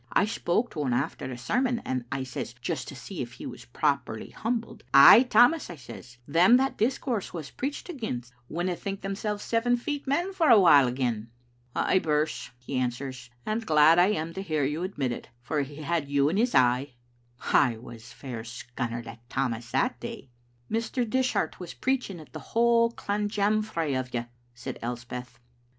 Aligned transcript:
I 0.11 0.25
spoke 0.25 0.71
to 0.71 0.81
him 0.81 0.93
after 0.93 1.27
the 1.27 1.37
sermon, 1.37 1.77
and 1.85 2.05
I 2.11 2.23
says, 2.23 2.53
just 2.59 2.87
to 2.87 2.95
see 2.95 3.21
if 3.21 3.33
he 3.33 3.45
was 3.45 3.65
properly 3.65 4.31
humbled, 4.31 4.83
'Ay, 4.95 5.27
Tammas,' 5.29 5.69
I 5.69 5.75
says, 5.75 6.17
*them 6.27 6.57
that 6.57 6.75
discourse 6.75 7.35
was 7.35 7.51
preached 7.51 7.87
against, 7.87 8.33
winna 8.49 8.75
think 8.75 9.01
themselves 9.01 9.43
seven 9.43 9.77
feet 9.77 10.07
men 10.07 10.33
for 10.33 10.49
a 10.49 10.59
while 10.59 10.87
again.' 10.87 11.29
'Ay, 11.75 11.99
Birse,' 11.99 12.49
he 12.57 12.79
answers, 12.79 13.29
'and 13.45 13.63
glad 13.67 13.99
I 13.99 14.07
am 14.07 14.33
to 14.33 14.41
hear 14.41 14.63
you 14.63 14.81
admit 14.81 15.11
it, 15.11 15.29
for 15.43 15.61
he 15.61 15.75
had 15.83 16.09
you 16.09 16.29
in 16.29 16.37
his 16.37 16.55
eye.* 16.55 16.95
I 17.39 17.77
was 17.77 18.11
fair 18.11 18.43
scunnered 18.43 19.05
at 19.05 19.29
Tammas 19.29 19.69
the 19.69 19.91
day."" 19.99 20.29
Mr. 20.71 21.07
Dishart 21.07 21.59
was 21.59 21.75
preaching 21.75 22.19
at 22.19 22.33
the 22.33 22.39
whole 22.39 22.91
clanjamfray 22.91 23.95
o* 24.03 24.09
you," 24.19 24.25
said 24.55 24.79
Elspeth. 24.81 25.37